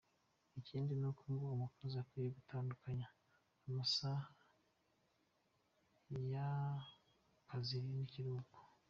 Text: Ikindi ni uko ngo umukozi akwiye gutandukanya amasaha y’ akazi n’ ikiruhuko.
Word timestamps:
Ikindi 0.59 0.91
ni 0.95 1.05
uko 1.09 1.21
ngo 1.33 1.45
umukozi 1.55 1.95
akwiye 2.01 2.29
gutandukanya 2.37 3.07
amasaha 3.67 4.29
y’ 6.31 6.33
akazi 6.47 7.77
n’ 7.85 7.89
ikiruhuko. 8.05 8.57